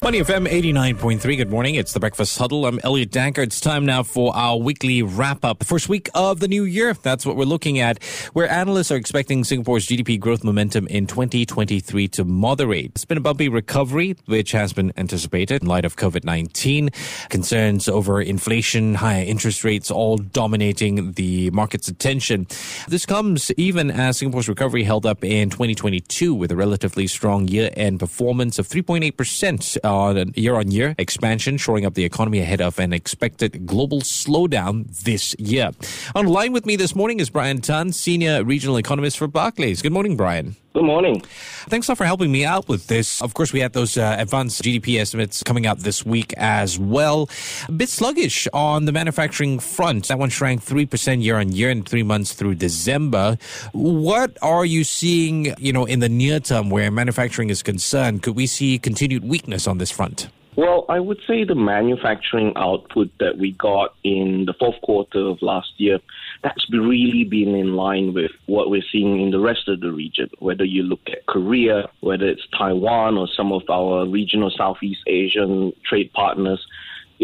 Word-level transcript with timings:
Money 0.00 0.20
FM 0.20 0.46
89.3. 0.46 1.36
Good 1.36 1.50
morning. 1.50 1.74
It's 1.74 1.92
the 1.92 1.98
Breakfast 1.98 2.38
Huddle. 2.38 2.66
I'm 2.66 2.78
Elliot 2.84 3.10
Danker. 3.10 3.38
It's 3.38 3.60
time 3.60 3.84
now 3.84 4.04
for 4.04 4.34
our 4.34 4.56
weekly 4.56 5.02
wrap 5.02 5.44
up. 5.44 5.64
First 5.64 5.88
week 5.88 6.08
of 6.14 6.38
the 6.38 6.46
new 6.46 6.62
year. 6.62 6.94
That's 6.94 7.26
what 7.26 7.34
we're 7.34 7.46
looking 7.46 7.80
at, 7.80 8.00
where 8.32 8.48
analysts 8.48 8.92
are 8.92 8.96
expecting 8.96 9.42
Singapore's 9.42 9.88
GDP 9.88 10.18
growth 10.18 10.44
momentum 10.44 10.86
in 10.86 11.08
2023 11.08 12.06
to 12.08 12.24
moderate. 12.24 12.92
It's 12.92 13.04
been 13.04 13.18
a 13.18 13.20
bumpy 13.20 13.48
recovery, 13.48 14.14
which 14.26 14.52
has 14.52 14.72
been 14.72 14.92
anticipated 14.96 15.62
in 15.62 15.68
light 15.68 15.84
of 15.84 15.96
COVID 15.96 16.22
19. 16.22 16.90
Concerns 17.28 17.88
over 17.88 18.22
inflation, 18.22 18.94
higher 18.94 19.24
interest 19.24 19.64
rates, 19.64 19.90
all 19.90 20.16
dominating 20.16 21.12
the 21.14 21.50
market's 21.50 21.88
attention. 21.88 22.46
This 22.86 23.04
comes 23.04 23.50
even 23.56 23.90
as 23.90 24.18
Singapore's 24.18 24.48
recovery 24.48 24.84
held 24.84 25.06
up 25.06 25.24
in 25.24 25.50
2022 25.50 26.32
with 26.36 26.52
a 26.52 26.56
relatively 26.56 27.08
strong 27.08 27.48
year 27.48 27.70
end 27.76 27.98
performance 27.98 28.60
of 28.60 28.68
3.8% 28.68 29.87
Uh, 29.88 29.94
on 29.94 30.32
year 30.36 30.54
on 30.54 30.70
year 30.70 30.94
expansion, 30.98 31.56
shoring 31.56 31.86
up 31.86 31.94
the 31.94 32.04
economy 32.04 32.40
ahead 32.40 32.60
of 32.60 32.78
an 32.78 32.92
expected 32.92 33.64
global 33.64 34.02
slowdown 34.02 34.86
this 35.04 35.34
year. 35.38 35.70
On 36.14 36.26
line 36.26 36.52
with 36.52 36.66
me 36.66 36.76
this 36.76 36.94
morning 36.94 37.20
is 37.20 37.30
Brian 37.30 37.62
Tan, 37.62 37.92
Senior 37.92 38.44
Regional 38.44 38.76
Economist 38.76 39.16
for 39.16 39.26
Barclays. 39.28 39.80
Good 39.80 39.94
morning, 39.94 40.14
Brian. 40.14 40.56
Good 40.78 40.84
morning. 40.84 41.20
Thanks 41.68 41.88
a 41.88 41.90
lot 41.90 41.98
for 41.98 42.04
helping 42.04 42.30
me 42.30 42.44
out 42.44 42.68
with 42.68 42.86
this. 42.86 43.20
Of 43.20 43.34
course, 43.34 43.52
we 43.52 43.58
had 43.58 43.72
those 43.72 43.98
uh, 43.98 44.14
advanced 44.16 44.62
GDP 44.62 45.00
estimates 45.00 45.42
coming 45.42 45.66
out 45.66 45.80
this 45.80 46.06
week 46.06 46.32
as 46.36 46.78
well. 46.78 47.28
A 47.66 47.72
bit 47.72 47.88
sluggish 47.88 48.46
on 48.52 48.84
the 48.84 48.92
manufacturing 48.92 49.58
front. 49.58 50.06
That 50.06 50.20
one 50.20 50.30
shrank 50.30 50.64
3% 50.64 51.20
year 51.20 51.40
on 51.40 51.50
year 51.50 51.68
in 51.70 51.82
three 51.82 52.04
months 52.04 52.32
through 52.32 52.54
December. 52.54 53.38
What 53.72 54.38
are 54.40 54.64
you 54.64 54.84
seeing, 54.84 55.52
you 55.58 55.72
know, 55.72 55.84
in 55.84 55.98
the 55.98 56.08
near 56.08 56.38
term 56.38 56.70
where 56.70 56.92
manufacturing 56.92 57.50
is 57.50 57.60
concerned? 57.60 58.22
Could 58.22 58.36
we 58.36 58.46
see 58.46 58.78
continued 58.78 59.24
weakness 59.24 59.66
on 59.66 59.78
this 59.78 59.90
front? 59.90 60.28
Well, 60.58 60.86
I 60.88 60.98
would 60.98 61.20
say 61.24 61.44
the 61.44 61.54
manufacturing 61.54 62.52
output 62.56 63.10
that 63.20 63.38
we 63.38 63.52
got 63.52 63.94
in 64.02 64.44
the 64.44 64.54
fourth 64.54 64.80
quarter 64.82 65.20
of 65.20 65.40
last 65.40 65.70
year, 65.76 66.00
that's 66.42 66.66
really 66.70 67.24
been 67.24 67.54
in 67.54 67.74
line 67.74 68.14
with 68.14 68.30
what 68.46 68.70
we're 68.70 68.82
seeing 68.92 69.20
in 69.20 69.30
the 69.30 69.40
rest 69.40 69.68
of 69.68 69.80
the 69.80 69.90
region. 69.90 70.30
Whether 70.38 70.64
you 70.64 70.82
look 70.82 71.00
at 71.06 71.26
Korea, 71.26 71.88
whether 72.00 72.26
it's 72.26 72.46
Taiwan 72.56 73.16
or 73.16 73.26
some 73.28 73.52
of 73.52 73.62
our 73.68 74.06
regional 74.06 74.50
Southeast 74.50 75.00
Asian 75.06 75.72
trade 75.84 76.12
partners, 76.12 76.64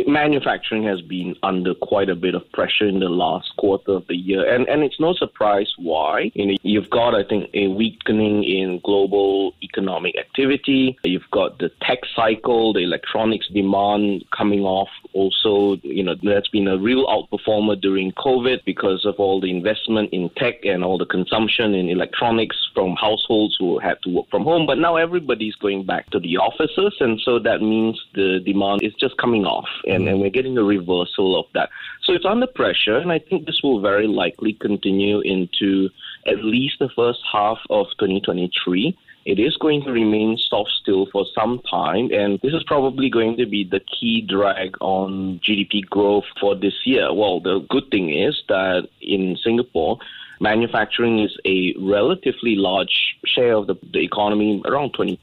manufacturing 0.06 0.84
has 0.84 1.00
been 1.00 1.36
under 1.42 1.74
quite 1.74 2.08
a 2.08 2.16
bit 2.16 2.34
of 2.34 2.50
pressure 2.52 2.86
in 2.86 3.00
the 3.00 3.08
last 3.08 3.52
quarter 3.56 3.92
of 3.92 4.06
the 4.08 4.16
year, 4.16 4.52
and 4.52 4.68
and 4.68 4.82
it's 4.82 4.98
no 4.98 5.14
surprise 5.14 5.72
why. 5.78 6.30
You 6.34 6.46
know, 6.46 6.56
you've 6.62 6.90
got 6.90 7.14
I 7.14 7.22
think 7.24 7.50
a 7.54 7.68
weakening 7.68 8.44
in 8.44 8.80
global 8.84 9.54
economic 9.62 10.16
activity. 10.18 10.98
You've 11.04 11.30
got 11.30 11.58
the 11.58 11.70
tech 11.82 12.00
cycle, 12.14 12.72
the 12.72 12.80
electronics 12.80 13.48
demand 13.48 14.24
coming 14.36 14.60
off. 14.60 14.88
Also, 15.12 15.80
you 15.82 16.02
know, 16.02 16.16
that's 16.22 16.48
been 16.48 16.68
a 16.68 16.78
real 16.78 17.06
outperformer 17.06 17.80
during 17.80 18.12
COVID 18.12 18.64
because 18.64 19.04
of 19.04 19.14
all 19.18 19.40
the 19.40 19.50
investment 19.50 20.10
in 20.12 20.30
tech 20.36 20.64
and 20.64 20.84
all 20.84 20.98
the 20.98 21.06
consumption 21.06 21.74
in 21.74 21.88
electronics 21.88 22.56
from 22.74 22.96
households 22.96 23.56
who 23.58 23.78
had 23.78 24.02
to 24.02 24.10
work 24.10 24.26
from 24.30 24.42
home. 24.42 24.66
But 24.66 24.78
now 24.78 24.96
everybody's 24.96 25.54
going 25.56 25.86
back 25.86 26.10
to 26.10 26.18
the 26.18 26.36
offices, 26.38 26.94
and 27.00 27.20
so 27.20 27.38
that 27.38 27.60
means 27.60 28.00
the 28.14 28.40
demand 28.44 28.82
is 28.82 28.92
just 28.94 29.16
coming 29.18 29.44
off 29.44 29.68
and, 29.86 30.04
mm. 30.04 30.10
and 30.10 30.20
we're 30.20 30.30
getting 30.30 30.56
a 30.58 30.62
reversal 30.62 31.38
of 31.38 31.46
that. 31.54 31.70
So 32.02 32.12
it's 32.12 32.24
under 32.24 32.46
pressure, 32.46 32.96
and 32.96 33.12
I 33.12 33.18
think 33.18 33.46
this 33.46 33.62
will 33.62 33.80
very 33.80 34.06
likely 34.06 34.54
continue 34.54 35.20
into 35.20 35.90
at 36.26 36.44
least 36.44 36.78
the 36.78 36.88
first 36.94 37.20
half 37.30 37.58
of 37.70 37.86
2023. 37.98 38.96
It 39.24 39.38
is 39.38 39.56
going 39.56 39.82
to 39.84 39.92
remain 39.92 40.36
soft 40.36 40.70
still 40.82 41.06
for 41.06 41.24
some 41.34 41.60
time, 41.70 42.10
and 42.12 42.38
this 42.42 42.52
is 42.52 42.62
probably 42.64 43.08
going 43.08 43.38
to 43.38 43.46
be 43.46 43.64
the 43.64 43.80
key 43.80 44.20
drag 44.20 44.76
on 44.80 45.40
GDP 45.40 45.86
growth 45.86 46.24
for 46.38 46.54
this 46.54 46.74
year. 46.84 47.12
Well, 47.12 47.40
the 47.40 47.60
good 47.70 47.90
thing 47.90 48.10
is 48.10 48.42
that 48.48 48.88
in 49.00 49.38
Singapore, 49.42 49.98
manufacturing 50.40 51.20
is 51.20 51.36
a 51.46 51.74
relatively 51.78 52.56
large 52.56 53.16
share 53.24 53.54
of 53.54 53.66
the, 53.66 53.76
the 53.92 54.00
economy, 54.00 54.62
around 54.66 54.92
20%. 54.92 55.18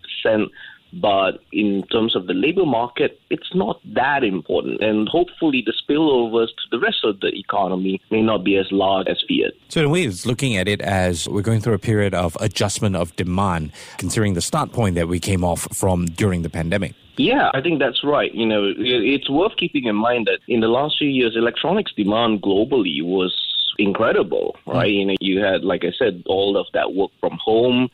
But 0.93 1.41
in 1.51 1.83
terms 1.91 2.15
of 2.15 2.27
the 2.27 2.33
labor 2.33 2.65
market, 2.65 3.19
it's 3.29 3.53
not 3.55 3.79
that 3.93 4.23
important. 4.23 4.81
And 4.81 5.07
hopefully, 5.07 5.63
the 5.65 5.73
spillovers 5.73 6.47
to 6.47 6.63
the 6.71 6.79
rest 6.79 7.03
of 7.03 7.19
the 7.21 7.29
economy 7.29 8.01
may 8.11 8.21
not 8.21 8.43
be 8.43 8.57
as 8.57 8.71
large 8.71 9.07
as 9.07 9.23
feared. 9.27 9.53
So, 9.69 9.79
in 9.79 9.85
a 9.85 9.89
way, 9.89 10.03
it's 10.03 10.25
looking 10.25 10.57
at 10.57 10.67
it 10.67 10.81
as 10.81 11.27
we're 11.29 11.41
going 11.41 11.61
through 11.61 11.75
a 11.75 11.79
period 11.79 12.13
of 12.13 12.37
adjustment 12.41 12.95
of 12.95 13.15
demand, 13.15 13.71
considering 13.97 14.33
the 14.33 14.41
start 14.41 14.73
point 14.73 14.95
that 14.95 15.07
we 15.07 15.19
came 15.19 15.43
off 15.43 15.67
from 15.73 16.07
during 16.07 16.41
the 16.41 16.49
pandemic. 16.49 16.93
Yeah, 17.17 17.51
I 17.53 17.61
think 17.61 17.79
that's 17.79 18.03
right. 18.03 18.33
You 18.33 18.45
know, 18.45 18.73
it's 18.77 19.29
worth 19.29 19.55
keeping 19.57 19.85
in 19.85 19.95
mind 19.95 20.27
that 20.27 20.39
in 20.47 20.61
the 20.61 20.67
last 20.67 20.97
few 20.97 21.09
years, 21.09 21.35
electronics 21.35 21.93
demand 21.95 22.41
globally 22.41 23.03
was 23.03 23.37
incredible, 23.77 24.55
right? 24.65 24.91
Mm. 24.91 24.95
You 24.95 25.05
know, 25.05 25.15
you 25.19 25.43
had, 25.43 25.63
like 25.63 25.83
I 25.83 25.91
said, 25.97 26.23
all 26.25 26.57
of 26.57 26.67
that 26.73 26.93
work 26.93 27.11
from 27.19 27.37
home 27.43 27.89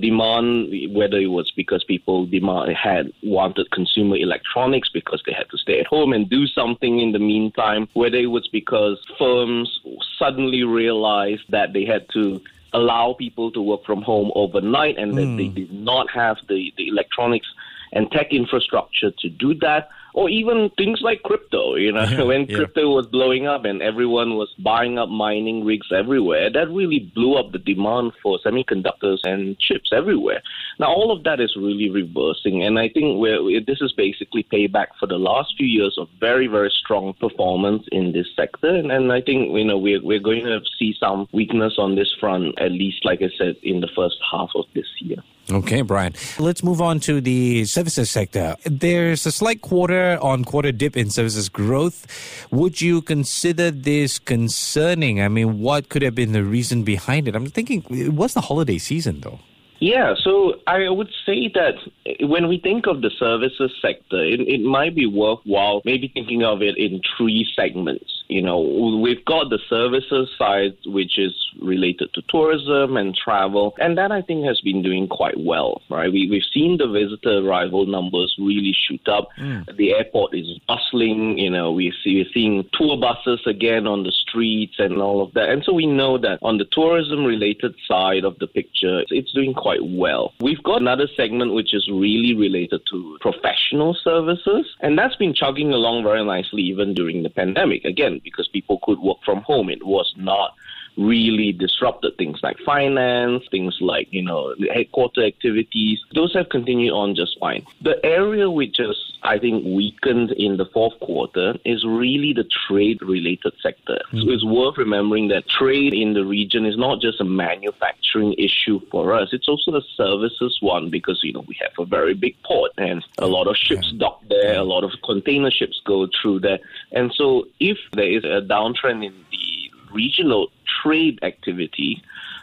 demand, 0.00 0.72
whether 0.94 1.18
it 1.18 1.26
was 1.26 1.50
because 1.54 1.84
people 1.84 2.26
demand 2.26 2.74
had 2.76 3.12
wanted 3.22 3.70
consumer 3.70 4.16
electronics 4.16 4.88
because 4.88 5.22
they 5.26 5.32
had 5.32 5.48
to 5.50 5.58
stay 5.58 5.80
at 5.80 5.86
home 5.86 6.12
and 6.12 6.28
do 6.28 6.46
something 6.46 7.00
in 7.00 7.12
the 7.12 7.18
meantime, 7.18 7.88
whether 7.94 8.16
it 8.16 8.26
was 8.26 8.48
because 8.48 8.98
firms 9.18 9.80
suddenly 10.18 10.62
realized 10.64 11.42
that 11.50 11.72
they 11.72 11.84
had 11.84 12.06
to 12.10 12.40
allow 12.72 13.12
people 13.12 13.50
to 13.52 13.60
work 13.60 13.84
from 13.84 14.02
home 14.02 14.32
overnight 14.34 14.96
and 14.96 15.12
that 15.12 15.36
they 15.36 15.48
hmm. 15.48 15.54
did 15.54 15.72
not 15.72 16.10
have 16.10 16.38
the, 16.48 16.72
the 16.76 16.88
electronics 16.88 17.46
and 17.92 18.10
tech 18.10 18.32
infrastructure 18.32 19.10
to 19.10 19.28
do 19.28 19.54
that 19.54 19.90
or 20.14 20.28
even 20.28 20.70
things 20.76 21.00
like 21.02 21.22
crypto. 21.22 21.74
You 21.74 21.92
know, 21.92 22.04
yeah, 22.04 22.22
when 22.30 22.46
yeah. 22.46 22.56
crypto 22.56 22.88
was 22.94 23.06
blowing 23.06 23.46
up 23.46 23.64
and 23.64 23.82
everyone 23.82 24.36
was 24.36 24.54
buying 24.58 24.98
up 24.98 25.08
mining 25.08 25.64
rigs 25.64 25.88
everywhere, 25.92 26.50
that 26.50 26.70
really 26.70 27.10
blew 27.14 27.36
up 27.36 27.52
the 27.52 27.58
demand 27.58 28.12
for 28.22 28.38
semiconductors 28.44 29.18
and 29.24 29.58
chips 29.58 29.90
everywhere. 29.92 30.42
Now, 30.78 30.86
all 30.86 31.12
of 31.12 31.24
that 31.24 31.40
is 31.40 31.54
really 31.56 31.90
reversing, 31.90 32.62
and 32.62 32.78
I 32.78 32.88
think 32.88 33.20
we're, 33.20 33.60
this 33.60 33.80
is 33.80 33.92
basically 33.92 34.44
payback 34.44 34.88
for 34.98 35.06
the 35.06 35.18
last 35.18 35.54
few 35.56 35.66
years 35.66 35.96
of 35.98 36.08
very, 36.20 36.46
very 36.46 36.70
strong 36.70 37.14
performance 37.14 37.84
in 37.92 38.12
this 38.12 38.26
sector, 38.34 38.68
and, 38.68 38.90
and 38.90 39.12
I 39.12 39.20
think 39.20 39.56
you 39.56 39.64
know 39.64 39.78
we're 39.78 40.02
we're 40.02 40.18
going 40.18 40.44
to 40.44 40.60
see 40.78 40.94
some 40.98 41.28
weakness 41.32 41.74
on 41.78 41.94
this 41.94 42.12
front, 42.18 42.60
at 42.60 42.72
least, 42.72 43.04
like 43.04 43.20
I 43.22 43.30
said, 43.38 43.56
in 43.62 43.80
the 43.80 43.88
first 43.94 44.16
half 44.30 44.50
of 44.54 44.64
this 44.74 44.86
year. 45.00 45.18
Okay, 45.50 45.82
Brian. 45.82 46.14
Let's 46.38 46.62
move 46.62 46.80
on 46.80 47.00
to 47.00 47.20
the 47.20 47.64
services 47.64 48.10
sector. 48.10 48.56
There's 48.64 49.26
a 49.26 49.32
slight 49.32 49.60
quarter 49.60 50.01
on 50.20 50.44
quarter 50.44 50.72
dip 50.72 50.96
in 50.96 51.10
services 51.10 51.48
growth. 51.48 52.06
Would 52.50 52.80
you 52.80 53.02
consider 53.02 53.70
this 53.70 54.18
concerning? 54.18 55.20
I 55.20 55.28
mean, 55.28 55.60
what 55.60 55.88
could 55.88 56.02
have 56.02 56.14
been 56.14 56.32
the 56.32 56.44
reason 56.44 56.82
behind 56.84 57.28
it? 57.28 57.34
I'm 57.34 57.46
thinking, 57.46 57.84
it 57.90 58.14
was 58.14 58.34
the 58.34 58.42
holiday 58.42 58.78
season, 58.78 59.20
though. 59.20 59.38
Yeah, 59.80 60.14
so 60.22 60.60
I 60.68 60.88
would 60.88 61.10
say 61.26 61.50
that 61.54 61.74
when 62.20 62.46
we 62.46 62.60
think 62.60 62.86
of 62.86 63.02
the 63.02 63.10
services 63.18 63.72
sector, 63.82 64.22
it, 64.22 64.38
it 64.40 64.60
might 64.62 64.94
be 64.94 65.06
worthwhile 65.06 65.82
maybe 65.84 66.06
thinking 66.06 66.44
of 66.44 66.62
it 66.62 66.78
in 66.78 67.00
three 67.16 67.44
segments 67.56 68.21
you 68.32 68.42
know, 68.42 68.60
we've 69.02 69.24
got 69.24 69.50
the 69.50 69.58
services 69.68 70.30
side, 70.38 70.76
which 70.86 71.18
is 71.18 71.34
related 71.60 72.12
to 72.14 72.22
tourism 72.28 72.96
and 72.96 73.14
travel, 73.14 73.74
and 73.78 73.98
that 73.98 74.10
I 74.10 74.22
think 74.22 74.44
has 74.46 74.60
been 74.60 74.82
doing 74.82 75.06
quite 75.06 75.38
well, 75.38 75.82
right? 75.90 76.10
We, 76.10 76.28
we've 76.30 76.42
seen 76.52 76.78
the 76.78 76.88
visitor 76.88 77.38
arrival 77.46 77.86
numbers 77.86 78.34
really 78.38 78.74
shoot 78.74 79.06
up. 79.08 79.28
Mm. 79.38 79.76
The 79.76 79.94
airport 79.94 80.34
is 80.34 80.58
bustling, 80.66 81.38
you 81.38 81.50
know, 81.50 81.72
we 81.72 81.92
see, 82.02 82.16
we're 82.16 82.32
seeing 82.32 82.64
tour 82.72 82.96
buses 82.96 83.40
again 83.46 83.86
on 83.86 84.04
the 84.04 84.12
streets 84.12 84.76
and 84.78 84.98
all 84.98 85.22
of 85.22 85.34
that. 85.34 85.50
And 85.50 85.62
so 85.64 85.72
we 85.72 85.86
know 85.86 86.18
that 86.18 86.38
on 86.42 86.58
the 86.58 86.66
tourism 86.72 87.24
related 87.24 87.74
side 87.86 88.24
of 88.24 88.38
the 88.38 88.46
picture, 88.46 89.02
it's 89.10 89.32
doing 89.32 89.54
quite 89.54 89.84
well. 89.84 90.32
We've 90.40 90.62
got 90.62 90.80
another 90.80 91.08
segment 91.16 91.52
which 91.52 91.74
is 91.74 91.88
really 91.92 92.34
related 92.34 92.80
to 92.90 93.18
professional 93.20 93.94
services, 93.94 94.66
and 94.80 94.98
that's 94.98 95.16
been 95.16 95.34
chugging 95.34 95.72
along 95.72 96.04
very 96.04 96.24
nicely 96.24 96.62
even 96.62 96.94
during 96.94 97.22
the 97.22 97.30
pandemic. 97.30 97.84
Again, 97.84 98.20
because 98.22 98.48
people 98.48 98.78
could 98.82 98.98
work 98.98 99.18
from 99.24 99.42
home. 99.42 99.68
It 99.68 99.84
was 99.84 100.12
not 100.16 100.54
really 100.96 101.52
disrupted 101.52 102.16
things 102.16 102.38
like 102.42 102.58
finance, 102.58 103.44
things 103.50 103.78
like, 103.80 104.08
you 104.10 104.22
know, 104.22 104.54
headquarter 104.72 105.24
activities. 105.24 106.00
Those 106.14 106.34
have 106.34 106.48
continued 106.48 106.92
on 106.92 107.14
just 107.14 107.38
fine. 107.38 107.64
The 107.80 108.04
area 108.04 108.50
which 108.50 108.76
has, 108.78 108.96
I 109.22 109.38
think, 109.38 109.64
weakened 109.64 110.32
in 110.32 110.56
the 110.56 110.66
fourth 110.66 110.98
quarter 111.00 111.54
is 111.64 111.84
really 111.84 112.32
the 112.32 112.44
trade 112.44 113.00
related 113.02 113.54
sector. 113.62 114.00
Mm-hmm. 114.06 114.20
So 114.20 114.30
it's 114.30 114.44
worth 114.44 114.76
remembering 114.78 115.28
that 115.28 115.48
trade 115.48 115.94
in 115.94 116.14
the 116.14 116.24
region 116.24 116.66
is 116.66 116.76
not 116.76 117.00
just 117.00 117.20
a 117.20 117.24
manufacturing 117.24 118.34
issue 118.34 118.80
for 118.90 119.14
us, 119.14 119.30
it's 119.32 119.48
also 119.48 119.74
a 119.76 119.82
services 119.96 120.58
one 120.60 120.90
because, 120.90 121.20
you 121.22 121.32
know, 121.32 121.44
we 121.46 121.56
have 121.60 121.72
a 121.78 121.84
very 121.84 122.14
big 122.14 122.40
port 122.42 122.72
and 122.78 123.04
a 123.18 123.26
lot 123.26 123.46
of 123.46 123.56
ships 123.56 123.90
yeah. 123.92 123.98
dock 123.98 124.22
there, 124.28 124.56
a 124.56 124.64
lot 124.64 124.84
of 124.84 124.90
container 125.04 125.50
ships 125.50 125.80
go 125.84 126.08
through 126.20 126.40
there. 126.40 126.58
And 126.92 127.12
so 127.14 127.46
if 127.60 127.78
there 127.92 128.10
is 128.10 128.24
a 128.24 128.42
downtrend 128.46 129.04
in 129.04 129.14
the 129.30 129.70
regional 129.92 130.50
trade 130.82 131.18
activity 131.22 132.02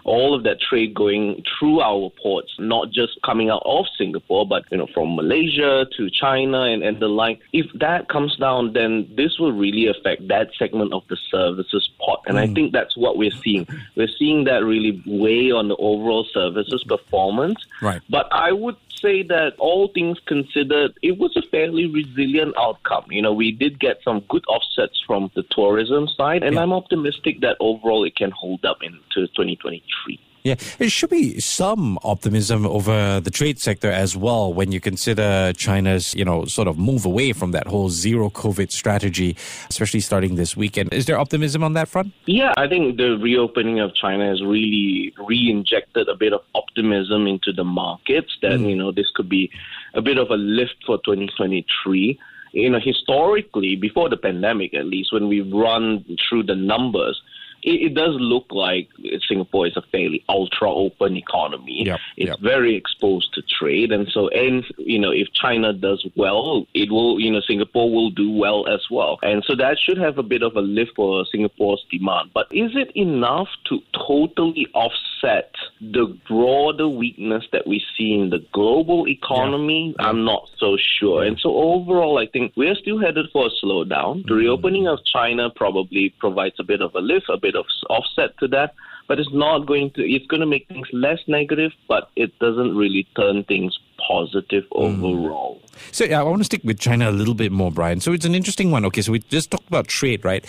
all 0.09 0.33
of 0.33 0.43
that 0.43 0.59
trade 0.59 0.93
going 0.93 1.43
through 1.57 1.81
our 1.81 2.09
ports, 2.21 2.51
not 2.59 2.91
just 2.91 3.21
coming 3.23 3.49
out 3.49 3.61
of 3.65 3.85
Singapore, 3.97 4.47
but 4.47 4.63
you 4.71 4.77
know 4.77 4.87
from 4.93 5.15
Malaysia 5.15 5.85
to 5.97 6.09
China 6.09 6.61
and, 6.63 6.83
and 6.83 6.99
the 6.99 7.07
like. 7.07 7.39
If 7.53 7.67
that 7.75 8.09
comes 8.09 8.35
down, 8.37 8.73
then 8.73 9.07
this 9.15 9.39
will 9.39 9.51
really 9.51 9.87
affect 9.87 10.27
that 10.27 10.49
segment 10.57 10.93
of 10.93 11.03
the 11.09 11.17
services 11.29 11.89
pot, 11.99 12.23
and 12.25 12.37
mm. 12.37 12.41
I 12.41 12.53
think 12.53 12.73
that's 12.73 12.97
what 12.97 13.17
we're 13.17 13.31
seeing. 13.43 13.67
We're 13.95 14.07
seeing 14.17 14.45
that 14.45 14.63
really 14.63 15.01
weigh 15.05 15.51
on 15.51 15.67
the 15.67 15.75
overall 15.75 16.25
services 16.33 16.83
performance. 16.83 17.59
Right. 17.81 18.01
But 18.09 18.27
I 18.31 18.51
would 18.51 18.77
say 19.01 19.23
that 19.23 19.53
all 19.57 19.87
things 19.89 20.17
considered, 20.25 20.93
it 21.01 21.17
was 21.17 21.35
a 21.37 21.41
fairly 21.49 21.85
resilient 21.87 22.55
outcome. 22.57 23.05
You 23.09 23.21
know, 23.21 23.33
we 23.33 23.51
did 23.51 23.79
get 23.79 23.99
some 24.03 24.21
good 24.29 24.43
offsets 24.47 25.01
from 25.05 25.31
the 25.35 25.43
tourism 25.51 26.07
side, 26.07 26.43
and 26.43 26.55
yeah. 26.55 26.61
I'm 26.61 26.73
optimistic 26.73 27.41
that 27.41 27.57
overall 27.59 28.03
it 28.03 28.15
can 28.15 28.28
hold 28.31 28.65
up 28.65 28.77
into 28.83 29.27
2023. 29.27 30.19
Yeah, 30.43 30.55
it 30.79 30.89
should 30.89 31.09
be 31.09 31.39
some 31.41 31.99
optimism 32.01 32.65
over 32.65 33.19
the 33.19 33.29
trade 33.29 33.59
sector 33.59 33.91
as 33.91 34.15
well 34.15 34.53
when 34.53 34.71
you 34.71 34.79
consider 34.79 35.51
China's, 35.53 36.15
you 36.15 36.23
know, 36.23 36.45
sort 36.45 36.67
of 36.67 36.77
move 36.77 37.05
away 37.05 37.33
from 37.33 37.51
that 37.51 37.67
whole 37.67 37.89
zero 37.89 38.29
COVID 38.29 38.71
strategy, 38.71 39.35
especially 39.69 39.99
starting 39.99 40.35
this 40.35 40.55
weekend. 40.55 40.93
Is 40.93 41.07
there 41.07 41.19
optimism 41.19 41.61
on 41.61 41.73
that 41.73 41.89
front? 41.89 42.13
Yeah, 42.25 42.53
I 42.55 42.67
think 42.67 42.95
the 42.97 43.17
reopening 43.17 43.79
of 43.81 43.93
China 43.93 44.29
has 44.29 44.41
really 44.41 45.13
re-injected 45.17 46.07
a 46.07 46.15
bit 46.15 46.31
of 46.31 46.41
optimism 46.55 47.27
into 47.27 47.51
the 47.51 47.65
markets 47.65 48.37
that, 48.41 48.53
mm. 48.53 48.69
you 48.69 48.75
know, 48.77 48.91
this 48.93 49.11
could 49.13 49.27
be 49.27 49.51
a 49.93 50.01
bit 50.01 50.17
of 50.17 50.29
a 50.29 50.37
lift 50.37 50.77
for 50.85 50.97
2023 50.99 52.17
you 52.51 52.67
know, 52.67 52.79
historically, 52.83 53.75
before 53.75 54.09
the 54.09 54.17
pandemic 54.17 54.73
at 54.73 54.85
least, 54.85 55.13
when 55.13 55.27
we 55.27 55.41
run 55.41 56.03
through 56.27 56.41
the 56.41 56.55
numbers, 56.55 57.21
it, 57.63 57.91
it, 57.91 57.93
does 57.93 58.15
look 58.19 58.45
like 58.51 58.89
Singapore 59.27 59.67
is 59.67 59.75
a 59.75 59.81
fairly 59.91 60.23
ultra 60.29 60.71
open 60.71 61.17
economy. 61.17 61.83
Yep, 61.85 61.99
it's 62.17 62.27
yep. 62.29 62.39
very 62.39 62.75
exposed 62.75 63.33
to 63.33 63.41
trade, 63.41 63.91
and 63.91 64.07
so 64.09 64.29
and 64.29 64.63
you 64.77 64.99
know 64.99 65.11
if 65.11 65.31
China 65.33 65.73
does 65.73 66.05
well, 66.15 66.65
it 66.73 66.91
will 66.91 67.19
you 67.19 67.31
know 67.31 67.41
Singapore 67.41 67.91
will 67.91 68.09
do 68.09 68.31
well 68.31 68.67
as 68.67 68.81
well, 68.89 69.19
and 69.21 69.43
so 69.45 69.55
that 69.55 69.77
should 69.79 69.97
have 69.97 70.17
a 70.17 70.23
bit 70.23 70.43
of 70.43 70.55
a 70.55 70.61
lift 70.61 70.91
for 70.95 71.25
Singapore's 71.31 71.85
demand. 71.91 72.31
But 72.33 72.47
is 72.51 72.71
it 72.75 72.91
enough 72.95 73.49
to 73.65 73.79
totally 74.07 74.67
offset 74.73 75.53
the 75.81 76.17
broader 76.27 76.87
weakness 76.87 77.45
that 77.51 77.67
we 77.67 77.83
see 77.97 78.13
in 78.13 78.29
the 78.29 78.45
global 78.53 79.07
economy? 79.07 79.95
Yeah. 79.99 80.07
I'm 80.07 80.25
not 80.25 80.49
so 80.57 80.77
sure, 80.77 81.23
and 81.23 81.39
so 81.39 81.55
overall, 81.55 82.17
I 82.17 82.27
think 82.27 82.53
we're 82.55 82.75
still 82.75 82.99
headed 82.99 83.27
for 83.31 83.47
a 83.47 83.65
slowdown. 83.65 84.23
The 84.25 84.33
mm. 84.33 84.37
reopening 84.37 84.87
of 84.87 84.99
China 85.05 85.49
probably 85.49 86.13
provides 86.19 86.55
a 86.59 86.63
bit 86.63 86.81
of 86.81 86.95
a 86.95 86.99
lift, 86.99 87.27
a 87.29 87.37
bit 87.37 87.48
of 87.55 87.65
offset 87.89 88.37
to 88.39 88.47
that 88.47 88.73
but 89.07 89.19
it's 89.19 89.33
not 89.33 89.65
going 89.65 89.91
to 89.91 90.01
it's 90.09 90.25
going 90.27 90.39
to 90.39 90.45
make 90.45 90.67
things 90.67 90.87
less 90.93 91.19
negative 91.27 91.71
but 91.87 92.09
it 92.15 92.37
doesn't 92.39 92.75
really 92.75 93.07
turn 93.15 93.43
things 93.43 93.77
positive 94.07 94.63
mm. 94.71 95.03
overall. 95.03 95.61
So 95.91 96.05
yeah, 96.05 96.19
i 96.19 96.23
want 96.23 96.39
to 96.39 96.45
stick 96.45 96.61
with 96.63 96.79
china 96.79 97.09
a 97.09 97.11
little 97.11 97.33
bit 97.33 97.51
more 97.51 97.71
brian. 97.71 97.99
So 97.99 98.13
it's 98.13 98.25
an 98.25 98.35
interesting 98.35 98.71
one. 98.71 98.85
Okay 98.85 99.01
so 99.01 99.11
we 99.11 99.19
just 99.19 99.51
talked 99.51 99.67
about 99.67 99.87
trade 99.87 100.23
right 100.23 100.45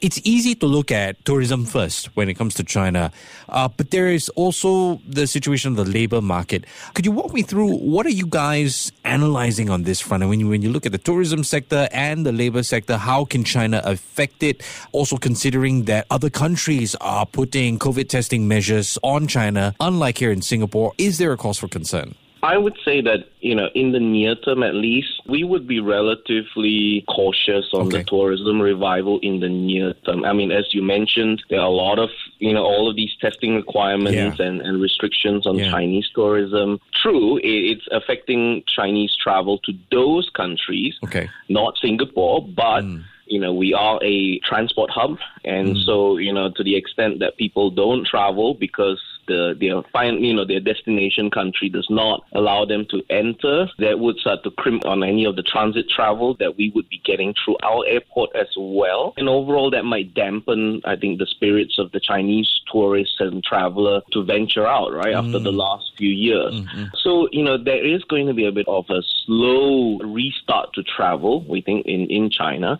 it's 0.00 0.20
easy 0.24 0.54
to 0.56 0.66
look 0.66 0.90
at 0.90 1.24
tourism 1.24 1.64
first 1.64 2.14
when 2.16 2.28
it 2.28 2.34
comes 2.34 2.54
to 2.54 2.64
China, 2.64 3.12
uh, 3.48 3.68
but 3.68 3.90
there 3.90 4.08
is 4.08 4.28
also 4.30 5.00
the 5.06 5.26
situation 5.26 5.72
of 5.72 5.76
the 5.76 5.84
labor 5.84 6.20
market. 6.20 6.64
Could 6.94 7.06
you 7.06 7.12
walk 7.12 7.32
me 7.32 7.42
through 7.42 7.76
what 7.76 8.06
are 8.06 8.10
you 8.10 8.26
guys 8.26 8.92
analyzing 9.04 9.70
on 9.70 9.82
this 9.82 10.00
front? 10.00 10.22
And 10.22 10.30
when 10.30 10.40
you 10.40 10.48
when 10.48 10.62
you 10.62 10.70
look 10.70 10.86
at 10.86 10.92
the 10.92 10.98
tourism 10.98 11.44
sector 11.44 11.88
and 11.92 12.24
the 12.24 12.32
labor 12.32 12.62
sector, 12.62 12.96
how 12.96 13.24
can 13.24 13.44
China 13.44 13.80
affect 13.84 14.42
it? 14.42 14.62
Also 14.92 15.16
considering 15.16 15.84
that 15.84 16.06
other 16.10 16.30
countries 16.30 16.94
are 17.00 17.26
putting 17.26 17.78
COVID 17.78 18.08
testing 18.08 18.46
measures 18.46 18.98
on 19.02 19.26
China, 19.26 19.74
unlike 19.80 20.18
here 20.18 20.30
in 20.30 20.42
Singapore, 20.42 20.92
is 20.98 21.18
there 21.18 21.32
a 21.32 21.36
cause 21.36 21.58
for 21.58 21.68
concern? 21.68 22.14
I 22.42 22.56
would 22.56 22.76
say 22.84 23.00
that, 23.00 23.28
you 23.40 23.54
know, 23.54 23.68
in 23.74 23.92
the 23.92 24.00
near 24.00 24.34
term 24.36 24.62
at 24.62 24.74
least, 24.74 25.22
we 25.26 25.44
would 25.44 25.66
be 25.66 25.80
relatively 25.80 27.04
cautious 27.08 27.66
on 27.72 27.88
okay. 27.88 27.98
the 27.98 28.04
tourism 28.04 28.60
revival 28.60 29.18
in 29.22 29.40
the 29.40 29.48
near 29.48 29.94
term. 30.04 30.24
I 30.24 30.32
mean, 30.32 30.52
as 30.52 30.72
you 30.72 30.82
mentioned, 30.82 31.42
there 31.50 31.60
are 31.60 31.66
a 31.66 31.70
lot 31.70 31.98
of, 31.98 32.10
you 32.38 32.52
know, 32.52 32.62
all 32.62 32.88
of 32.88 32.96
these 32.96 33.14
testing 33.20 33.56
requirements 33.56 34.38
yeah. 34.38 34.46
and, 34.46 34.60
and 34.60 34.80
restrictions 34.80 35.46
on 35.46 35.58
yeah. 35.58 35.70
Chinese 35.70 36.08
tourism. 36.14 36.80
True, 36.94 37.40
it's 37.42 37.86
affecting 37.90 38.62
Chinese 38.66 39.16
travel 39.16 39.58
to 39.58 39.72
those 39.90 40.30
countries, 40.34 40.94
okay. 41.04 41.28
not 41.48 41.76
Singapore, 41.80 42.46
but. 42.46 42.82
Mm 42.82 43.04
you 43.30 43.38
know, 43.38 43.52
we 43.52 43.74
are 43.74 44.00
a 44.02 44.38
transport 44.40 44.90
hub. 44.90 45.18
And 45.44 45.76
mm. 45.76 45.84
so, 45.84 46.16
you 46.16 46.32
know, 46.32 46.50
to 46.56 46.64
the 46.64 46.76
extent 46.76 47.20
that 47.20 47.36
people 47.36 47.70
don't 47.70 48.06
travel 48.06 48.54
because 48.54 49.00
the 49.28 49.54
their 49.60 49.82
fine 49.92 50.22
you 50.22 50.34
know 50.34 50.44
their 50.44 50.60
destination 50.60 51.30
country 51.30 51.68
does 51.68 51.86
not 51.90 52.24
allow 52.32 52.64
them 52.64 52.86
to 52.90 53.02
enter, 53.10 53.68
that 53.78 53.98
would 54.00 54.16
start 54.16 54.42
to 54.44 54.50
crimp 54.50 54.84
on 54.86 55.04
any 55.04 55.24
of 55.24 55.36
the 55.36 55.42
transit 55.42 55.88
travel 55.88 56.36
that 56.40 56.56
we 56.56 56.72
would 56.74 56.88
be 56.88 57.00
getting 57.04 57.34
through 57.44 57.56
our 57.62 57.86
airport 57.86 58.30
as 58.34 58.48
well. 58.56 59.14
And 59.16 59.28
overall, 59.28 59.70
that 59.70 59.84
might 59.84 60.14
dampen, 60.14 60.80
I 60.84 60.96
think, 60.96 61.18
the 61.18 61.26
spirits 61.26 61.78
of 61.78 61.92
the 61.92 62.00
Chinese 62.00 62.48
tourists 62.72 63.16
and 63.20 63.44
traveler 63.44 64.00
to 64.12 64.24
venture 64.24 64.66
out 64.66 64.92
right 64.92 65.14
mm. 65.14 65.18
after 65.18 65.38
the 65.38 65.52
last 65.52 65.92
few 65.96 66.10
years. 66.10 66.54
Mm-hmm. 66.54 66.84
So 67.02 67.28
you 67.30 67.44
know 67.44 67.62
there 67.62 67.84
is 67.84 68.02
going 68.04 68.26
to 68.26 68.34
be 68.34 68.46
a 68.46 68.52
bit 68.52 68.66
of 68.66 68.86
a 68.90 69.02
slow 69.26 69.98
restart 69.98 70.72
to 70.74 70.82
travel. 70.82 71.44
We 71.48 71.60
think 71.60 71.86
in 71.86 72.06
in 72.08 72.30
China. 72.30 72.78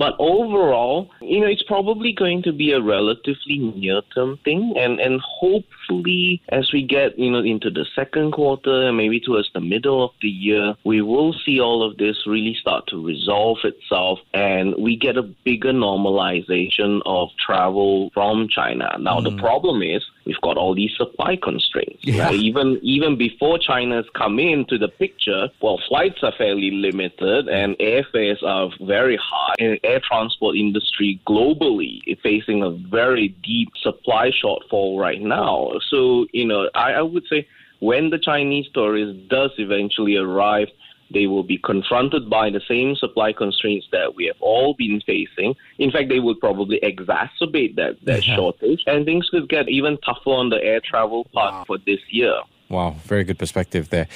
But 0.00 0.14
overall, 0.18 1.10
you 1.20 1.40
know, 1.40 1.46
it's 1.46 1.62
probably 1.62 2.14
going 2.14 2.42
to 2.44 2.52
be 2.52 2.72
a 2.72 2.80
relatively 2.80 3.58
near-term 3.58 4.38
thing, 4.46 4.72
and 4.74 4.98
and 4.98 5.20
hopefully, 5.20 5.70
as 6.48 6.72
we 6.72 6.82
get 6.82 7.18
you 7.18 7.30
know 7.30 7.40
into 7.40 7.70
the 7.70 7.84
second 7.94 8.32
quarter 8.32 8.88
and 8.88 8.96
maybe 8.96 9.20
towards 9.20 9.50
the 9.52 9.60
middle 9.60 10.04
of 10.04 10.10
the 10.22 10.28
year, 10.28 10.74
we 10.84 11.02
will 11.02 11.32
see 11.44 11.60
all 11.60 11.82
of 11.82 11.96
this 11.96 12.26
really 12.26 12.54
start 12.54 12.86
to 12.88 13.04
resolve 13.04 13.58
itself, 13.64 14.18
and 14.32 14.74
we 14.78 14.96
get 14.96 15.16
a 15.16 15.22
bigger 15.22 15.72
normalization 15.72 17.00
of 17.06 17.28
travel 17.38 18.10
from 18.14 18.48
China. 18.48 18.96
Now, 18.98 19.20
mm. 19.20 19.24
the 19.24 19.36
problem 19.36 19.82
is 19.82 20.04
we've 20.30 20.40
got 20.42 20.56
all 20.56 20.74
these 20.74 20.92
supply 20.96 21.36
constraints. 21.42 22.04
Yeah. 22.04 22.26
Right? 22.26 22.34
Even 22.34 22.78
even 22.82 23.16
before 23.16 23.58
China's 23.58 24.06
come 24.14 24.38
into 24.38 24.78
the 24.78 24.88
picture, 24.88 25.48
well, 25.60 25.80
flights 25.88 26.22
are 26.22 26.32
fairly 26.38 26.70
limited 26.70 27.48
and 27.48 27.76
airfares 27.78 28.40
are 28.44 28.70
very 28.80 29.18
high. 29.20 29.54
And 29.58 29.80
air 29.82 30.00
transport 30.00 30.56
industry 30.56 31.20
globally 31.26 32.00
is 32.06 32.18
facing 32.22 32.62
a 32.62 32.70
very 32.70 33.28
deep 33.42 33.70
supply 33.82 34.30
shortfall 34.30 35.00
right 35.00 35.20
now. 35.20 35.72
So, 35.90 36.26
you 36.32 36.46
know, 36.46 36.70
I, 36.74 36.92
I 36.92 37.02
would 37.02 37.26
say 37.28 37.48
when 37.80 38.10
the 38.10 38.18
Chinese 38.18 38.66
tourist 38.72 39.28
does 39.28 39.50
eventually 39.58 40.16
arrive, 40.16 40.68
they 41.12 41.26
will 41.26 41.42
be 41.42 41.58
confronted 41.58 42.30
by 42.30 42.50
the 42.50 42.60
same 42.68 42.94
supply 42.94 43.32
constraints 43.32 43.86
that 43.92 44.14
we 44.14 44.26
have 44.26 44.36
all 44.40 44.74
been 44.74 45.00
facing. 45.04 45.54
In 45.78 45.90
fact, 45.90 46.08
they 46.08 46.20
would 46.20 46.40
probably 46.40 46.80
exacerbate 46.82 47.76
that, 47.76 47.96
that 48.04 48.26
yeah. 48.26 48.34
shortage, 48.36 48.82
and 48.86 49.04
things 49.04 49.28
could 49.28 49.48
get 49.48 49.68
even 49.68 49.98
tougher 49.98 50.30
on 50.30 50.50
the 50.50 50.62
air 50.62 50.80
travel 50.84 51.24
part 51.32 51.52
wow. 51.52 51.64
for 51.66 51.78
this 51.78 52.00
year. 52.10 52.34
Wow, 52.70 52.94
very 53.02 53.24
good 53.24 53.36
perspective 53.36 53.90
there. 53.90 54.06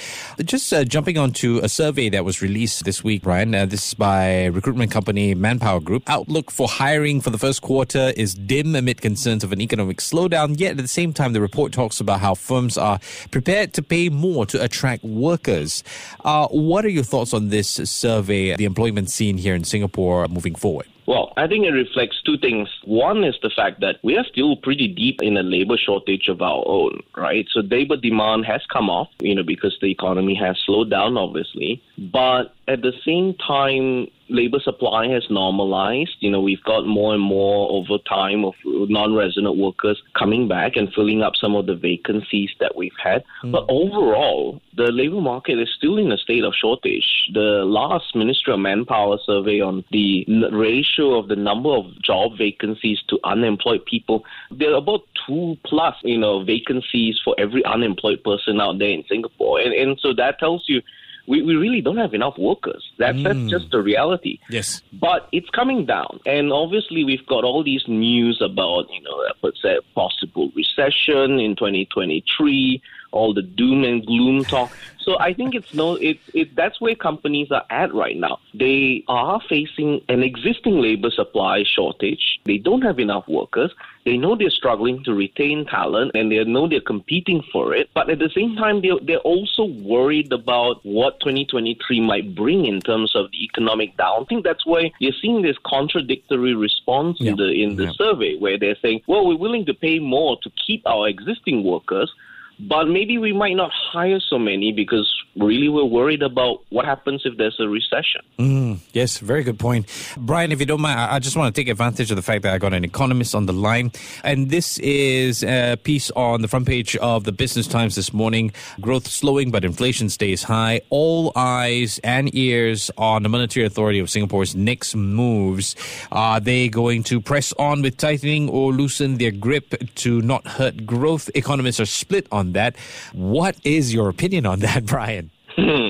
Just 0.41 0.71
uh, 0.71 0.85
jumping 0.85 1.17
onto 1.17 1.59
a 1.61 1.67
survey 1.67 2.07
that 2.07 2.23
was 2.23 2.41
released 2.41 2.85
this 2.85 3.03
week, 3.03 3.23
Brian. 3.23 3.53
Uh, 3.53 3.65
this 3.65 3.89
is 3.89 3.93
by 3.93 4.45
recruitment 4.45 4.91
company 4.91 5.35
Manpower 5.35 5.81
Group. 5.81 6.03
Outlook 6.07 6.51
for 6.51 6.65
hiring 6.69 7.19
for 7.19 7.31
the 7.31 7.37
first 7.37 7.61
quarter 7.61 8.13
is 8.15 8.33
dim 8.33 8.73
amid 8.73 9.01
concerns 9.01 9.43
of 9.43 9.51
an 9.51 9.59
economic 9.59 9.97
slowdown. 9.97 10.57
Yet 10.57 10.71
at 10.71 10.77
the 10.77 10.87
same 10.87 11.11
time, 11.11 11.33
the 11.33 11.41
report 11.41 11.73
talks 11.73 11.99
about 11.99 12.21
how 12.21 12.33
firms 12.33 12.77
are 12.77 12.99
prepared 13.29 13.73
to 13.73 13.83
pay 13.83 14.07
more 14.07 14.45
to 14.45 14.63
attract 14.63 15.03
workers. 15.03 15.83
Uh, 16.23 16.47
what 16.47 16.85
are 16.85 16.89
your 16.89 17.03
thoughts 17.03 17.33
on 17.33 17.49
this 17.49 17.67
survey, 17.67 18.55
the 18.55 18.63
employment 18.63 19.11
scene 19.11 19.37
here 19.37 19.53
in 19.53 19.65
Singapore 19.65 20.29
moving 20.29 20.55
forward? 20.55 20.87
Well, 21.07 21.33
I 21.37 21.47
think 21.47 21.65
it 21.65 21.71
reflects 21.71 22.21
two 22.25 22.37
things. 22.37 22.67
One 22.83 23.23
is 23.23 23.35
the 23.41 23.51
fact 23.55 23.81
that 23.81 23.97
we 24.03 24.17
are 24.17 24.23
still 24.23 24.55
pretty 24.55 24.87
deep 24.87 25.21
in 25.21 25.37
a 25.37 25.43
labor 25.43 25.77
shortage 25.77 26.27
of 26.27 26.41
our 26.41 26.63
own, 26.65 27.01
right? 27.15 27.45
So 27.51 27.59
labor 27.59 27.97
demand 27.97 28.45
has 28.45 28.61
come 28.71 28.89
off, 28.89 29.09
you 29.19 29.35
know, 29.35 29.43
because 29.43 29.77
the 29.81 29.91
economy 29.91 30.35
has 30.35 30.57
slowed 30.65 30.89
down, 30.89 31.17
obviously. 31.17 31.81
But 31.97 32.55
at 32.67 32.81
the 32.81 32.93
same 33.05 33.35
time, 33.35 34.07
labor 34.27 34.59
supply 34.59 35.07
has 35.07 35.23
normalized. 35.29 36.15
You 36.19 36.31
know, 36.31 36.41
we've 36.41 36.63
got 36.63 36.87
more 36.87 37.13
and 37.13 37.21
more 37.21 37.69
over 37.69 38.01
time 38.09 38.43
of 38.43 38.53
non-resident 38.65 39.57
workers 39.57 40.01
coming 40.17 40.47
back 40.47 40.75
and 40.75 40.91
filling 40.93 41.21
up 41.21 41.33
some 41.35 41.55
of 41.55 41.67
the 41.67 41.75
vacancies 41.75 42.49
that 42.59 42.75
we've 42.75 42.97
had. 43.01 43.23
Mm. 43.43 43.51
But 43.51 43.65
overall, 43.69 44.61
the 44.75 44.91
labor 44.91 45.21
market 45.21 45.59
is 45.59 45.69
still 45.77 45.99
in 45.99 46.11
a 46.11 46.17
state 46.17 46.43
of 46.43 46.53
shortage. 46.59 47.29
The 47.33 47.63
last 47.65 48.15
Ministry 48.15 48.53
of 48.53 48.59
Manpower 48.59 49.17
survey 49.23 49.59
on 49.61 49.83
the 49.91 50.25
ratio 50.51 51.19
of 51.19 51.27
the 51.27 51.35
number 51.35 51.69
of 51.69 51.85
job 52.01 52.31
vacancies 52.37 53.03
to 53.09 53.19
unemployed 53.23 53.85
people, 53.85 54.25
there 54.49 54.71
are 54.71 54.77
about 54.77 55.01
two 55.27 55.55
plus, 55.65 55.95
you 56.03 56.17
know, 56.17 56.43
vacancies 56.43 57.19
for 57.23 57.35
every 57.37 57.63
unemployed 57.63 58.23
person 58.23 58.59
out 58.59 58.79
there 58.79 58.89
in 58.89 59.03
Singapore. 59.07 59.59
And, 59.59 59.73
and 59.73 59.99
so 59.99 60.13
that 60.15 60.39
tells 60.39 60.63
you 60.67 60.81
we, 61.27 61.41
we 61.41 61.55
really 61.55 61.81
don't 61.81 61.97
have 61.97 62.13
enough 62.13 62.37
workers. 62.37 62.83
That's, 62.97 63.21
that's 63.23 63.37
mm. 63.37 63.49
just 63.49 63.71
the 63.71 63.81
reality. 63.81 64.39
Yes. 64.49 64.81
But 64.93 65.27
it's 65.31 65.49
coming 65.49 65.85
down. 65.85 66.19
And 66.25 66.51
obviously, 66.51 67.03
we've 67.03 67.25
got 67.25 67.43
all 67.43 67.63
these 67.63 67.83
news 67.87 68.41
about, 68.41 68.87
you 68.91 69.01
know, 69.01 69.23
that, 69.23 69.81
possible 69.95 70.51
recession 70.55 71.39
in 71.39 71.55
2023, 71.55 72.81
all 73.15 73.33
the 73.33 73.41
doom 73.41 73.83
and 73.83 74.05
gloom 74.05 74.43
talk. 74.43 74.71
So 74.99 75.17
I 75.19 75.33
think 75.33 75.53
it's 75.53 75.73
no, 75.73 75.95
it, 75.95 76.17
it, 76.33 76.55
that's 76.55 76.81
where 76.81 76.95
companies 76.95 77.51
are 77.51 77.63
at 77.69 77.93
right 77.93 78.17
now. 78.17 78.39
They 78.55 79.03
are 79.07 79.39
facing 79.47 80.01
an 80.09 80.23
existing 80.23 80.81
labor 80.81 81.11
supply 81.11 81.63
shortage. 81.63 82.39
They 82.45 82.57
don't 82.57 82.81
have 82.81 82.99
enough 82.99 83.27
workers. 83.27 83.71
They 84.03 84.17
know 84.17 84.35
they're 84.35 84.49
struggling 84.49 85.03
to 85.03 85.13
retain 85.13 85.65
talent 85.65 86.11
and 86.15 86.31
they 86.31 86.43
know 86.43 86.67
they're 86.67 86.81
competing 86.81 87.43
for 87.51 87.75
it. 87.75 87.89
But 87.93 88.09
at 88.09 88.17
the 88.19 88.29
same 88.35 88.55
time, 88.55 88.81
they're, 88.81 88.99
they're 89.01 89.17
also 89.19 89.65
worried 89.65 90.31
about 90.33 90.83
what 90.83 91.19
2023 91.19 92.01
might 92.01 92.33
bring 92.35 92.65
in 92.65 92.81
terms 92.81 93.15
of 93.15 93.29
the 93.31 93.43
economic 93.43 93.95
down. 93.97 94.23
I 94.23 94.25
think 94.25 94.43
that's 94.43 94.65
why 94.65 94.91
you're 94.99 95.13
seeing 95.21 95.41
this 95.43 95.57
contradictory 95.65 96.55
response 96.55 97.17
Yeah. 97.19 97.31
in 97.31 97.37
the 97.37 97.49
in 97.63 97.75
the 97.75 97.85
Yeah. 97.85 97.91
survey 97.91 98.37
where 98.37 98.57
they're 98.57 98.77
saying, 98.81 99.01
well, 99.07 99.25
we're 99.27 99.37
willing 99.37 99.65
to 99.67 99.73
pay 99.75 99.99
more 99.99 100.37
to 100.41 100.49
keep 100.65 100.81
our 100.87 101.07
existing 101.07 101.63
workers, 101.63 102.11
but 102.59 102.85
maybe 102.85 103.17
we 103.17 103.33
might 103.33 103.55
not 103.55 103.71
hire 103.71 104.19
so 104.19 104.39
many 104.39 104.71
because 104.71 105.11
really 105.35 105.67
we're 105.67 105.85
worried 105.85 106.23
about 106.23 106.63
what 106.69 106.85
happens 106.85 107.21
if 107.25 107.37
there's 107.37 107.57
a 107.59 107.67
recession. 107.67 108.21
Mm, 108.39 108.79
yes, 108.93 109.17
very 109.17 109.43
good 109.43 109.59
point. 109.59 109.87
Brian, 110.17 110.51
if 110.51 110.59
you 110.59 110.65
don't 110.65 110.81
mind, 110.81 110.99
I 110.99 111.19
just 111.19 111.35
want 111.35 111.53
to 111.53 111.61
take 111.61 111.67
advantage 111.69 112.11
of 112.11 112.15
the 112.15 112.21
fact 112.21 112.43
that 112.43 112.53
I 112.53 112.57
got 112.57 112.73
an 112.73 112.83
economist 112.83 113.35
on 113.35 113.45
the 113.45 113.53
line. 113.53 113.91
And 114.23 114.49
this 114.49 114.77
is 114.79 115.43
a 115.43 115.77
piece 115.83 116.11
on 116.11 116.41
the 116.41 116.47
front 116.47 116.65
page 116.67 116.95
of 116.97 117.25
the 117.25 117.31
Business 117.31 117.67
Times 117.67 117.95
this 117.95 118.13
morning. 118.13 118.53
Growth 118.79 119.07
slowing, 119.07 119.51
but 119.51 119.65
inflation 119.65 120.09
stays 120.09 120.43
high. 120.43 120.81
All 120.89 121.31
eyes 121.35 121.99
and 122.03 122.33
ears 122.35 122.89
on 122.97 123.23
the 123.23 123.29
Monetary 123.29 123.65
Authority 123.65 123.99
of 123.99 124.09
Singapore's 124.09 124.55
next 124.55 124.95
moves. 124.95 125.75
Are 126.11 126.39
they 126.39 126.69
going 126.69 127.03
to 127.03 127.19
press 127.19 127.53
on 127.53 127.81
with 127.81 127.97
tightening 127.97 128.49
or 128.49 128.71
loosen 128.71 129.17
their 129.17 129.31
grip 129.31 129.73
to 129.95 130.21
not 130.21 130.47
hurt 130.47 130.85
growth? 130.85 131.29
Economists 131.35 131.79
are 131.79 131.85
split 131.85 132.27
on 132.31 132.44
that. 132.53 132.75
What 133.13 133.57
is 133.63 133.93
your 133.93 134.09
opinion 134.09 134.45
on 134.45 134.59
that, 134.59 134.85
Brian? 134.93 135.31
Hmm. 135.57 135.89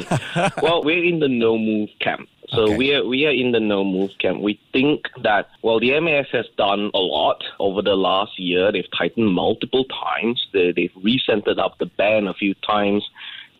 well, 0.62 0.84
we're 0.84 1.04
in 1.04 1.20
the 1.20 1.28
no 1.28 1.58
move 1.58 1.90
camp. 2.00 2.30
So 2.50 2.62
Okay. 2.66 2.78
we 2.78 2.94
are 2.94 3.04
we 3.04 3.26
are 3.26 3.32
in 3.32 3.52
the 3.54 3.60
no 3.60 3.84
move 3.84 4.12
camp. 4.20 4.40
We 4.42 4.60
think 4.72 5.08
that 5.24 5.50
well, 5.64 5.80
the 5.80 6.00
MAS 6.00 6.28
has 6.32 6.46
done 6.58 6.92
a 6.94 7.00
lot 7.00 7.44
over 7.60 7.82
the 7.82 7.96
last 7.96 8.38
year. 8.40 8.72
They've 8.72 8.86
tightened 8.96 9.34
multiple 9.34 9.84
times. 9.86 10.46
They, 10.54 10.72
they've 10.72 10.94
recentered 11.04 11.58
up 11.58 11.80
the 11.80 11.88
band 11.88 12.28
a 12.28 12.36
few 12.36 12.54
times. 12.68 13.04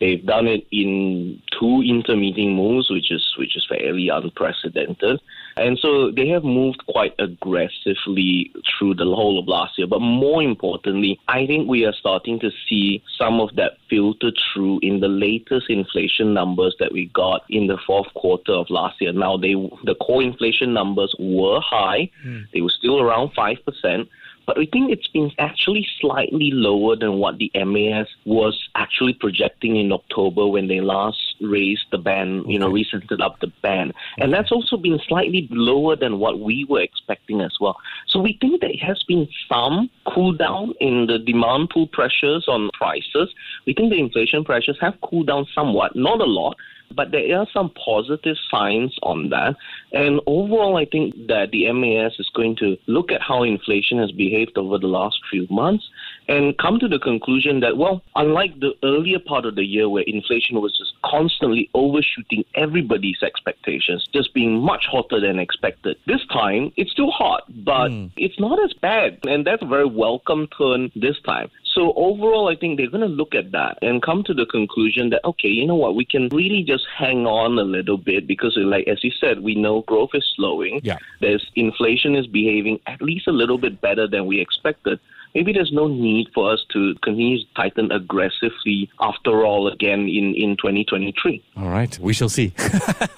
They've 0.00 0.24
done 0.24 0.46
it 0.46 0.66
in 0.70 1.40
two 1.58 1.82
intermeeting 1.82 2.54
moves, 2.54 2.90
which 2.90 3.10
is 3.10 3.24
which 3.38 3.56
is 3.56 3.66
fairly 3.68 4.08
unprecedented. 4.08 5.20
And 5.56 5.78
so 5.78 6.10
they 6.10 6.28
have 6.28 6.44
moved 6.44 6.84
quite 6.86 7.14
aggressively 7.18 8.52
through 8.78 8.94
the 8.96 9.04
whole 9.04 9.38
of 9.38 9.48
last 9.48 9.78
year. 9.78 9.86
But 9.86 10.00
more 10.00 10.42
importantly, 10.42 11.18
I 11.28 11.46
think 11.46 11.66
we 11.66 11.86
are 11.86 11.94
starting 11.94 12.38
to 12.40 12.50
see 12.68 13.02
some 13.18 13.40
of 13.40 13.56
that 13.56 13.78
filter 13.88 14.32
through 14.52 14.80
in 14.82 15.00
the 15.00 15.08
latest 15.08 15.70
inflation 15.70 16.34
numbers 16.34 16.76
that 16.78 16.92
we 16.92 17.06
got 17.14 17.44
in 17.48 17.68
the 17.68 17.78
fourth 17.86 18.12
quarter 18.14 18.52
of 18.52 18.68
last 18.68 19.00
year. 19.00 19.12
Now 19.12 19.38
they 19.38 19.54
the 19.84 19.94
core 19.94 20.22
inflation 20.22 20.74
numbers 20.74 21.14
were 21.18 21.60
high. 21.60 22.10
Hmm. 22.22 22.42
They 22.52 22.60
were 22.60 22.74
still 22.76 23.00
around 23.00 23.32
five 23.34 23.56
percent. 23.64 24.08
But 24.46 24.58
we 24.58 24.66
think 24.66 24.90
it's 24.90 25.08
been 25.08 25.32
actually 25.38 25.86
slightly 26.00 26.50
lower 26.52 26.96
than 26.96 27.14
what 27.14 27.38
the 27.38 27.50
MAS 27.54 28.06
was 28.24 28.68
actually 28.74 29.14
projecting 29.14 29.76
in 29.76 29.92
October 29.92 30.46
when 30.46 30.68
they 30.68 30.80
last 30.80 31.18
raised 31.40 31.86
the 31.90 31.98
band, 31.98 32.44
you 32.46 32.58
know, 32.58 32.70
recentered 32.70 33.20
up 33.20 33.40
the 33.40 33.48
band. 33.62 33.92
And 34.18 34.32
that's 34.32 34.52
also 34.52 34.76
been 34.76 35.00
slightly 35.06 35.48
lower 35.50 35.96
than 35.96 36.18
what 36.18 36.38
we 36.40 36.64
were 36.68 36.80
expecting 36.80 37.40
as 37.40 37.54
well. 37.60 37.76
So 38.06 38.20
we 38.20 38.38
think 38.40 38.60
there 38.60 38.70
has 38.80 39.02
been 39.02 39.28
some 39.48 39.90
cool 40.16 40.32
down 40.32 40.72
in 40.80 41.06
the 41.06 41.18
demand 41.18 41.68
pull 41.70 41.86
pressures 41.88 42.46
on 42.48 42.70
prices. 42.72 43.28
We 43.66 43.74
think 43.74 43.90
the 43.90 44.00
inflation 44.00 44.44
pressures 44.44 44.78
have 44.80 44.94
cooled 45.02 45.26
down 45.26 45.46
somewhat, 45.54 45.94
not 45.94 46.20
a 46.20 46.24
lot. 46.24 46.56
But 46.94 47.10
there 47.10 47.36
are 47.36 47.48
some 47.52 47.70
positive 47.84 48.36
signs 48.48 48.96
on 49.02 49.28
that. 49.30 49.56
And 49.92 50.20
overall, 50.26 50.76
I 50.76 50.84
think 50.84 51.14
that 51.26 51.50
the 51.50 51.70
MAS 51.72 52.12
is 52.18 52.30
going 52.34 52.56
to 52.56 52.76
look 52.86 53.10
at 53.10 53.20
how 53.20 53.42
inflation 53.42 53.98
has 53.98 54.12
behaved 54.12 54.56
over 54.56 54.78
the 54.78 54.86
last 54.86 55.18
few 55.28 55.48
months 55.50 55.84
and 56.28 56.56
come 56.58 56.78
to 56.78 56.88
the 56.88 56.98
conclusion 56.98 57.60
that, 57.60 57.76
well, 57.76 58.02
unlike 58.14 58.58
the 58.60 58.72
earlier 58.82 59.18
part 59.18 59.46
of 59.46 59.54
the 59.54 59.64
year 59.64 59.88
where 59.88 60.04
inflation 60.06 60.60
was 60.60 60.76
just 60.76 60.92
constantly 61.04 61.70
overshooting 61.74 62.44
everybody's 62.54 63.22
expectations, 63.22 64.06
just 64.12 64.34
being 64.34 64.60
much 64.60 64.86
hotter 64.90 65.20
than 65.20 65.38
expected, 65.38 65.96
this 66.06 66.24
time 66.32 66.72
it's 66.76 66.90
still 66.90 67.10
hot, 67.10 67.44
but 67.64 67.88
hmm. 67.88 68.06
it's 68.16 68.38
not 68.40 68.62
as 68.64 68.72
bad. 68.74 69.18
And 69.26 69.46
that's 69.46 69.62
a 69.62 69.66
very 69.66 69.86
welcome 69.86 70.48
turn 70.56 70.90
this 70.96 71.16
time. 71.24 71.50
So 71.76 71.92
overall, 71.94 72.48
I 72.48 72.56
think 72.56 72.78
they're 72.78 72.90
going 72.90 73.02
to 73.02 73.06
look 73.06 73.34
at 73.34 73.52
that 73.52 73.78
and 73.82 74.02
come 74.02 74.24
to 74.24 74.32
the 74.32 74.46
conclusion 74.46 75.10
that 75.10 75.20
okay, 75.24 75.48
you 75.48 75.66
know 75.66 75.74
what, 75.74 75.94
we 75.94 76.06
can 76.06 76.28
really 76.30 76.62
just 76.62 76.84
hang 76.96 77.26
on 77.26 77.58
a 77.58 77.62
little 77.62 77.98
bit 77.98 78.26
because, 78.26 78.56
like 78.56 78.88
as 78.88 79.04
you 79.04 79.10
said, 79.20 79.42
we 79.42 79.54
know 79.54 79.82
growth 79.82 80.10
is 80.14 80.24
slowing. 80.36 80.80
Yeah. 80.82 80.96
There's 81.20 81.46
inflation 81.54 82.16
is 82.16 82.26
behaving 82.26 82.80
at 82.86 83.02
least 83.02 83.26
a 83.26 83.32
little 83.32 83.58
bit 83.58 83.82
better 83.82 84.08
than 84.08 84.24
we 84.24 84.40
expected. 84.40 84.98
Maybe 85.36 85.52
there's 85.52 85.70
no 85.70 85.86
need 85.86 86.28
for 86.34 86.50
us 86.50 86.64
to 86.72 86.94
continue 87.02 87.40
to 87.40 87.44
tighten 87.56 87.92
aggressively 87.92 88.88
after 89.00 89.44
all 89.44 89.68
again 89.70 90.08
in, 90.08 90.34
in 90.34 90.56
2023. 90.56 91.44
All 91.58 91.68
right, 91.68 91.98
we 91.98 92.14
shall 92.14 92.30
see. 92.30 92.54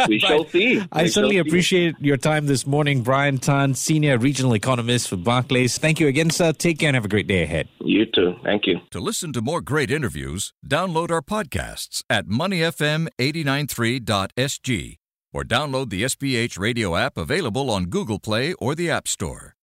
We 0.08 0.18
shall 0.26 0.44
see. 0.46 0.82
I 0.90 1.04
We 1.04 1.08
certainly 1.10 1.36
shall 1.36 1.44
see. 1.44 1.48
appreciate 1.48 1.94
your 2.00 2.16
time 2.16 2.46
this 2.46 2.66
morning, 2.66 3.02
Brian 3.02 3.38
Tan, 3.38 3.74
Senior 3.74 4.18
Regional 4.18 4.54
Economist 4.54 5.06
for 5.08 5.14
Barclays. 5.16 5.78
Thank 5.78 6.00
you 6.00 6.08
again, 6.08 6.30
sir. 6.30 6.50
Take 6.52 6.80
care 6.80 6.88
and 6.88 6.96
have 6.96 7.04
a 7.04 7.08
great 7.08 7.28
day 7.28 7.44
ahead. 7.44 7.68
You 7.78 8.04
too. 8.06 8.34
Thank 8.42 8.66
you. 8.66 8.80
To 8.90 8.98
listen 8.98 9.32
to 9.34 9.40
more 9.40 9.60
great 9.60 9.92
interviews, 9.92 10.52
download 10.66 11.12
our 11.12 11.22
podcasts 11.22 12.02
at 12.10 12.26
moneyfm893.sg 12.26 14.96
or 15.32 15.44
download 15.44 15.90
the 15.90 16.02
SPH 16.02 16.58
radio 16.58 16.96
app 16.96 17.16
available 17.16 17.70
on 17.70 17.84
Google 17.84 18.18
Play 18.18 18.54
or 18.54 18.74
the 18.74 18.90
App 18.90 19.06
Store. 19.06 19.54